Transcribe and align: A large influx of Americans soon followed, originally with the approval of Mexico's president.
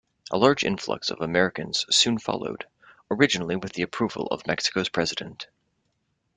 A 0.31 0.37
large 0.39 0.63
influx 0.63 1.11
of 1.11 1.21
Americans 1.21 1.85
soon 1.91 2.17
followed, 2.17 2.65
originally 3.11 3.55
with 3.55 3.73
the 3.73 3.83
approval 3.83 4.25
of 4.31 4.47
Mexico's 4.47 4.89
president. 4.89 5.45